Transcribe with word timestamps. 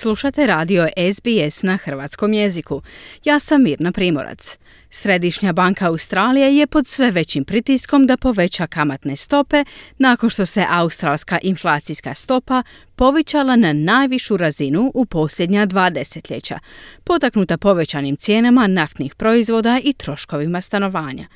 Slušate 0.00 0.46
radio 0.46 0.88
SBS 1.12 1.62
na 1.62 1.76
hrvatskom 1.76 2.32
jeziku. 2.32 2.82
Ja 3.24 3.38
sam 3.40 3.62
Mirna 3.62 3.92
Primorac. 3.92 4.58
Središnja 4.90 5.52
banka 5.52 5.86
Australije 5.86 6.56
je 6.56 6.66
pod 6.66 6.86
sve 6.86 7.10
većim 7.10 7.44
pritiskom 7.44 8.06
da 8.06 8.16
poveća 8.16 8.66
kamatne 8.66 9.16
stope 9.16 9.64
nakon 9.98 10.30
što 10.30 10.46
se 10.46 10.66
australska 10.70 11.38
inflacijska 11.42 12.14
stopa 12.14 12.62
povećala 12.96 13.56
na 13.56 13.72
najvišu 13.72 14.36
razinu 14.36 14.90
u 14.94 15.04
posljednja 15.04 15.66
dva 15.66 15.90
desetljeća, 15.90 16.58
potaknuta 17.04 17.58
povećanim 17.58 18.16
cijenama 18.16 18.66
naftnih 18.66 19.14
proizvoda 19.14 19.80
i 19.84 19.92
troškovima 19.92 20.60
stanovanja. 20.60 21.26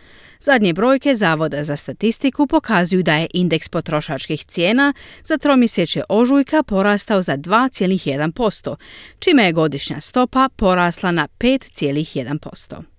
Zadnje 0.44 0.72
brojke 0.72 1.14
Zavoda 1.14 1.62
za 1.62 1.76
statistiku 1.76 2.46
pokazuju 2.46 3.02
da 3.02 3.14
je 3.14 3.26
indeks 3.34 3.68
potrošačkih 3.68 4.44
cijena 4.44 4.92
za 5.24 5.38
tromjesečje 5.38 6.04
ožujka 6.08 6.62
porastao 6.62 7.22
za 7.22 7.36
2,1%, 7.36 8.76
čime 9.18 9.44
je 9.44 9.52
godišnja 9.52 10.00
stopa 10.00 10.48
porasla 10.56 11.10
na 11.10 11.28
5,1%. 11.38 12.91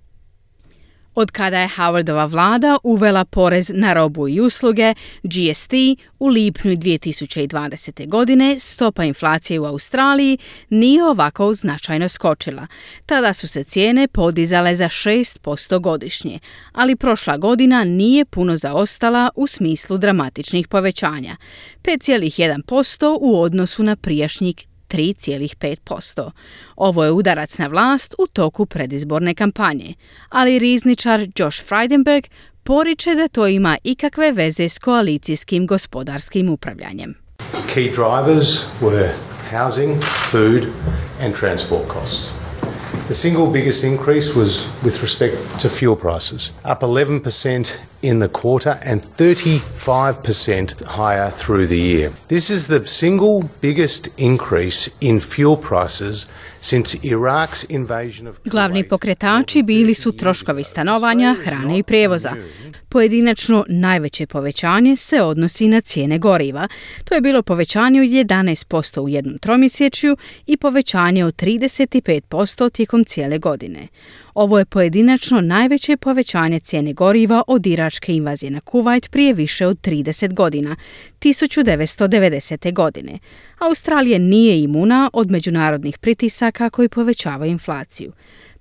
Od 1.16 1.32
kada 1.32 1.60
je 1.60 1.68
Howardova 1.68 2.26
vlada 2.26 2.78
uvela 2.84 3.26
porez 3.26 3.72
na 3.74 3.94
robu 3.94 4.28
i 4.28 4.40
usluge, 4.40 4.94
GST, 5.24 5.74
u 6.20 6.28
lipnju 6.28 6.72
2020. 6.72 8.08
godine 8.08 8.60
stopa 8.60 9.04
inflacije 9.04 9.60
u 9.60 9.66
Australiji 9.66 10.38
nije 10.70 11.06
ovako 11.06 11.54
značajno 11.56 12.10
skočila. 12.10 12.68
Tada 13.06 13.34
su 13.34 13.48
se 13.48 13.64
cijene 13.64 14.08
podizale 14.08 14.76
za 14.76 14.86
6% 14.86 15.80
godišnje, 15.80 16.40
ali 16.72 16.96
prošla 16.96 17.38
godina 17.38 17.84
nije 17.84 18.26
puno 18.26 18.58
zaostala 18.58 19.30
u 19.36 19.48
smislu 19.48 19.98
dramatičnih 19.98 20.68
povećanja. 20.68 21.38
5,1% 21.84 23.18
u 23.22 23.42
odnosu 23.42 23.84
na 23.84 23.96
prijašnjih 23.96 24.56
3,5%. 24.94 26.32
Ovo 26.76 27.04
je 27.04 27.12
udarac 27.12 27.58
na 27.58 27.68
vlast 27.68 28.16
u 28.18 28.28
toku 28.28 28.66
predizborne 28.66 29.36
kampanje, 29.36 29.94
ali 30.30 30.60
rizničar 30.60 31.28
Josh 31.36 31.64
Frydenberg 31.70 32.28
poriče 32.64 33.16
da 33.16 33.28
to 33.28 33.48
ima 33.48 33.78
ikakve 33.84 34.32
veze 34.32 34.70
s 34.70 34.80
koalicijskim 34.80 35.68
gospodarskim 35.68 36.50
upravljanjem. 36.50 37.16
Key 37.76 37.90
drivers 37.96 38.48
were 38.82 39.10
housing, 39.52 40.02
food 40.32 40.68
and 41.22 41.36
transport 41.40 41.88
costs. 41.88 42.43
The 43.08 43.14
single 43.14 43.48
biggest 43.48 43.84
increase 43.84 44.34
was 44.34 44.66
with 44.82 45.02
respect 45.02 45.36
to 45.60 45.68
fuel 45.70 45.98
prices, 45.98 46.54
up 46.64 46.84
11% 46.84 47.78
in 48.02 48.20
the 48.20 48.28
quarter 48.28 48.80
and 48.82 49.02
35% 49.02 50.84
higher 50.86 51.30
through 51.30 51.68
the 51.68 51.80
year. 51.80 52.12
This 52.28 52.50
is 52.50 52.68
the 52.68 52.88
single 52.88 53.50
biggest 53.62 54.10
increase 54.18 54.90
in 55.02 55.20
fuel 55.20 55.58
prices 55.58 56.28
since 56.60 56.98
Iraq's 57.04 57.66
invasion 57.70 58.28
of 58.28 58.40
Glavni 58.46 58.84
pokretači 58.84 59.64
bili 59.64 59.94
su 59.94 60.12
troškovi 60.12 60.64
stanovanja, 60.64 61.36
hrane 61.46 61.80
i 61.80 61.84
prijevoza. 61.84 62.32
Pojedinačno 62.90 63.66
najveće 63.70 64.26
povećanje 64.26 64.96
se 64.96 65.22
odnosi 65.22 65.68
na 65.68 65.82
cijene 65.82 66.20
goriva. 66.20 66.68
To 67.04 67.16
je 67.16 67.22
bilo 67.22 67.42
povećanje 67.42 68.02
od 68.02 68.08
11% 68.08 69.00
u 69.00 69.10
jednom 69.10 69.38
tromjesečju 69.38 70.18
i 70.46 70.58
povećanje 70.58 71.26
od 71.26 71.36
35% 71.36 72.72
tijekom 72.72 72.93
cijele 73.04 73.38
godine. 73.38 73.88
Ovo 74.34 74.60
je 74.60 74.66
pojedinačno 74.66 75.42
najveće 75.42 75.98
povećanje 75.98 76.60
cijene 76.60 76.94
goriva 76.94 77.44
od 77.48 77.66
iračke 77.66 78.16
invazije 78.16 78.50
na 78.50 78.60
Kuwait 78.60 79.10
prije 79.10 79.34
više 79.34 79.68
od 79.68 79.78
30 79.82 80.34
godina, 80.34 80.76
1990. 81.20 82.74
godine. 82.74 83.20
Australija 83.60 84.20
nije 84.20 84.62
imuna 84.62 85.10
od 85.14 85.32
međunarodnih 85.32 85.98
pritisaka 85.98 86.70
koji 86.70 86.90
povećavaju 86.90 87.52
inflaciju. 87.52 88.12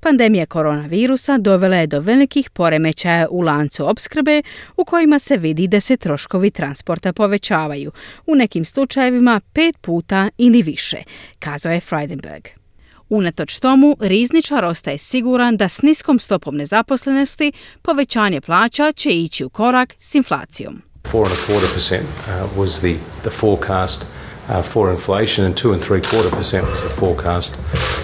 Pandemija 0.03 0.47
koronavirusa 0.47 1.39
dovela 1.39 1.77
je 1.77 1.87
do 1.87 2.01
velikih 2.01 2.51
poremećaja 2.51 3.27
u 3.31 3.41
lancu 3.41 3.91
opskrbe 3.91 4.43
u 4.77 4.85
kojima 4.85 5.19
se 5.19 5.37
vidi 5.37 5.69
da 5.69 5.81
se 5.81 5.97
troškovi 5.97 6.51
transporta 6.51 7.13
povećavaju, 7.13 7.93
u 8.27 8.35
nekim 8.35 8.65
slučajevima 8.65 9.41
pet 9.53 9.77
puta 9.81 10.29
ili 10.39 10.63
više, 10.63 10.97
kazao 11.39 11.73
je 11.73 11.81
Freidenberg. 11.81 12.62
Unatoč 13.13 13.59
tomu, 13.59 13.97
rizničar 14.01 14.65
ostaje 14.65 14.99
siguran 14.99 15.57
da 15.57 15.69
s 15.69 15.83
niskom 15.83 16.19
stopom 16.19 16.57
nezaposlenosti 16.57 17.53
povećanje 17.83 18.41
plaća 18.41 18.93
će 18.93 19.11
ići 19.11 19.45
u 19.45 19.51
korak 19.51 19.95
s 20.01 20.15
inflacijom. 20.15 20.83
4.25% 21.03 22.01
uh, 22.01 22.59
was 22.59 22.81
the, 22.81 22.95
the 23.23 23.31
forecast 23.31 24.07
uh, 24.49 24.65
for 24.65 24.91
inflation 24.91 25.47
and 25.47 25.55
2.75% 25.55 26.63
was 26.71 26.83
the 26.83 26.95
forecast 27.01 27.57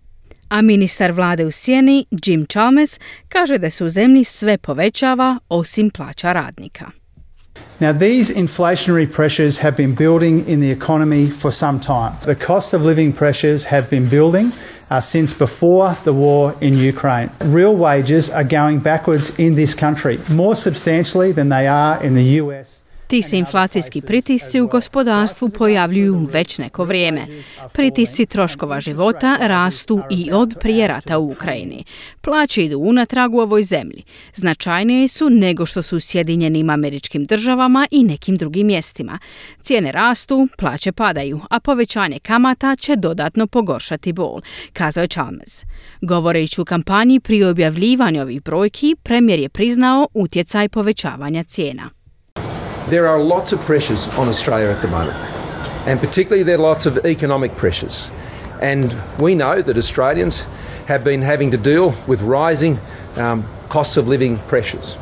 A 0.49 0.61
ministar 0.61 1.11
vlade 1.11 1.45
u 1.45 1.51
Sjeni, 1.51 2.05
Jim 2.25 2.45
Chalmers, 2.45 2.99
kaže 3.29 3.57
da 3.57 3.69
se 3.69 3.83
u 3.83 3.89
zemlji 3.89 4.23
sve 4.23 4.57
povećava 4.57 5.39
osim 5.49 5.89
plaća 5.89 6.33
radnika. 6.33 6.85
Now, 7.79 7.93
these 7.93 8.31
inflationary 8.31 9.05
pressures 9.05 9.59
have 9.59 9.77
been 9.77 9.95
building 9.95 10.43
in 10.47 10.59
the 10.59 10.71
economy 10.71 11.27
for 11.27 11.51
some 11.51 11.79
time. 11.79 12.11
The 12.25 12.45
cost 12.45 12.73
of 12.73 12.81
living 12.81 13.13
pressures 13.13 13.65
have 13.65 13.89
been 13.89 14.09
building 14.09 14.51
uh, 14.89 14.99
since 15.01 15.37
before 15.39 15.95
the 16.03 16.13
war 16.13 16.53
in 16.61 16.73
Ukraine. 16.73 17.29
Real 17.41 17.75
wages 17.75 18.29
are 18.29 18.43
going 18.43 18.79
backwards 18.79 19.31
in 19.37 19.55
this 19.55 19.75
country 19.75 20.19
more 20.29 20.55
substantially 20.55 21.31
than 21.31 21.49
they 21.49 21.67
are 21.67 22.03
in 22.03 22.15
the 22.15 22.41
US. 22.41 22.81
Ti 23.07 23.21
se 23.21 23.37
inflacijski 23.37 24.01
pritisci 24.01 24.61
u 24.61 24.67
gospodarstvu 24.67 25.49
pojavljuju 25.49 26.27
već 26.31 26.57
neko 26.57 26.85
vrijeme. 26.85 27.27
Pritisci 27.73 28.25
troškova 28.25 28.81
života 28.81 29.37
rastu 29.41 30.01
i 30.11 30.29
od 30.31 30.55
prije 30.59 30.87
rata 30.87 31.17
u 31.17 31.31
Ukrajini. 31.31 31.83
Plaće 32.21 32.65
idu 32.65 32.79
unatrag 32.79 33.35
u 33.35 33.39
ovoj 33.39 33.63
zemlji. 33.63 34.03
Značajnije 34.35 35.07
su 35.07 35.29
nego 35.29 35.65
što 35.65 35.81
su 35.81 35.97
u 35.97 35.99
Sjedinjenim 35.99 36.69
američkim 36.69 37.25
državama 37.25 37.87
i 37.91 38.03
nekim 38.03 38.37
drugim 38.37 38.67
mjestima. 38.67 39.19
Cijene 39.61 39.91
rastu, 39.91 40.47
plaće 40.57 40.91
padaju, 40.91 41.39
a 41.49 41.59
povećanje 41.59 42.19
kamata 42.19 42.75
će 42.75 42.95
dodatno 42.95 43.47
pogoršati 43.47 44.13
bol, 44.13 44.41
kazao 44.73 45.01
je 45.01 45.07
Chalmers. 45.07 45.63
Govoreći 46.01 46.61
u 46.61 46.65
kampanji 46.65 47.19
pri 47.19 47.43
objavljivanju 47.43 48.21
ovih 48.21 48.43
brojki, 48.43 48.95
premijer 49.03 49.39
je 49.39 49.49
priznao 49.49 50.07
utjecaj 50.13 50.69
povećavanja 50.69 51.43
cijena. 51.43 51.89
There 52.89 53.05
are 53.05 53.19
lots 53.19 53.51
of 53.51 53.59
pressures 53.59 54.07
on 54.15 54.29
Australia 54.29 54.69
at 54.69 54.81
the 54.81 54.87
moment, 54.87 55.17
and 55.85 55.99
particularly 55.99 56.43
there 56.43 56.55
are 56.55 56.61
lots 56.61 56.85
of 56.85 57.05
economic 57.05 57.57
pressures. 57.57 58.09
And 58.61 58.95
we 59.19 59.35
know 59.35 59.61
that 59.61 59.77
Australians 59.77 60.43
have 60.85 61.03
been 61.03 61.21
having 61.21 61.51
to 61.51 61.57
deal 61.57 61.93
with 62.07 62.21
rising 62.21 62.79
um, 63.17 63.45
costs 63.67 63.97
of 63.97 64.07
living 64.07 64.37
pressures. 64.47 64.97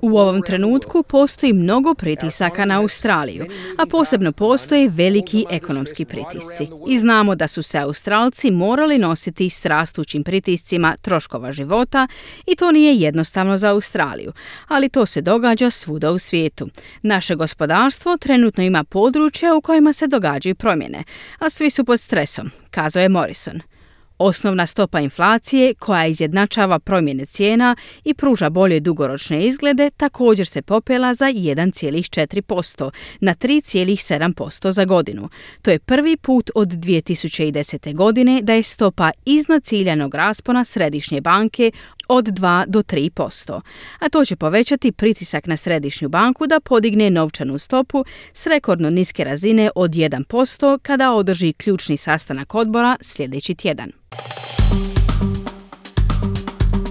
U 0.00 0.18
ovom 0.18 0.42
trenutku 0.42 1.02
postoji 1.02 1.52
mnogo 1.52 1.94
pritisaka 1.94 2.64
na 2.64 2.80
Australiju, 2.80 3.46
a 3.78 3.86
posebno 3.86 4.32
postoje 4.32 4.88
veliki 4.88 5.44
ekonomski 5.50 6.04
pritisci. 6.04 6.68
I 6.88 6.98
znamo 6.98 7.34
da 7.34 7.48
su 7.48 7.62
se 7.62 7.78
Australci 7.78 8.50
morali 8.50 8.98
nositi 8.98 9.50
s 9.50 9.66
rastućim 9.66 10.24
pritiscima 10.24 10.96
troškova 11.02 11.52
života 11.52 12.08
i 12.46 12.56
to 12.56 12.72
nije 12.72 12.94
jednostavno 12.94 13.56
za 13.56 13.70
Australiju, 13.70 14.32
ali 14.68 14.88
to 14.88 15.06
se 15.06 15.20
događa 15.20 15.70
svuda 15.70 16.10
u 16.10 16.18
svijetu. 16.18 16.68
Naše 17.02 17.34
gospodarstvo 17.34 18.16
trenutno 18.16 18.62
ima 18.62 18.84
područja 18.84 19.54
u 19.54 19.60
kojima 19.60 19.92
se 19.92 20.06
događaju 20.06 20.54
promjene, 20.54 21.04
a 21.38 21.50
svi 21.50 21.70
su 21.70 21.84
pod 21.84 22.00
stresom, 22.00 22.50
kazao 22.70 23.02
je 23.02 23.08
Morrison. 23.08 23.71
Osnovna 24.18 24.66
stopa 24.66 25.00
inflacije, 25.00 25.74
koja 25.74 26.06
izjednačava 26.06 26.78
promjene 26.78 27.26
cijena 27.26 27.76
i 28.04 28.14
pruža 28.14 28.50
bolje 28.50 28.80
dugoročne 28.80 29.46
izglede, 29.46 29.90
također 29.90 30.46
se 30.46 30.62
popela 30.62 31.14
za 31.14 31.26
1,4% 31.26 32.90
na 33.20 33.34
3,7% 33.34 34.70
za 34.70 34.84
godinu. 34.84 35.28
To 35.62 35.70
je 35.70 35.78
prvi 35.78 36.16
put 36.16 36.50
od 36.54 36.68
2010. 36.68 37.94
godine 37.94 38.40
da 38.42 38.52
je 38.52 38.62
stopa 38.62 39.10
iznad 39.24 39.64
ciljanog 39.64 40.14
raspona 40.14 40.64
Središnje 40.64 41.20
banke 41.20 41.72
od 42.12 42.24
2 42.24 42.64
do 42.66 42.82
3%, 42.82 43.60
a 43.98 44.08
to 44.08 44.24
će 44.24 44.36
povećati 44.36 44.92
pritisak 44.92 45.46
na 45.46 45.56
Središnju 45.56 46.08
banku 46.08 46.46
da 46.46 46.60
podigne 46.60 47.10
novčanu 47.10 47.58
stopu 47.58 48.04
s 48.32 48.46
rekordno 48.46 48.90
niske 48.90 49.24
razine 49.24 49.70
od 49.74 49.90
1% 49.90 50.78
kada 50.82 51.12
održi 51.12 51.52
ključni 51.52 51.96
sastanak 51.96 52.54
odbora 52.54 52.96
sljedeći 53.00 53.54
tjedan. 53.54 53.92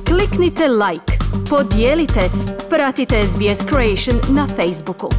Kliknite 0.07 0.67
like, 0.67 1.13
podijelite, 1.49 2.21
pratite 2.69 3.15
SBS 3.25 3.59
Creation 3.69 4.35
na 4.35 4.47
Facebooku. 4.47 5.09